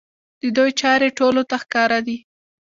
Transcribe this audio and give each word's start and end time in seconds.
د 0.41 0.43
دوی 0.57 0.71
چارې 0.81 1.07
ټولو 1.19 1.41
ته 1.49 1.55
ښکاره 1.63 1.99
دي. 2.07 2.17